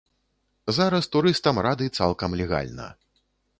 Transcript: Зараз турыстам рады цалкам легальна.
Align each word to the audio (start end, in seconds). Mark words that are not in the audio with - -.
Зараз 0.77 1.09
турыстам 1.17 1.61
рады 1.67 1.85
цалкам 2.01 2.31
легальна. 2.43 2.91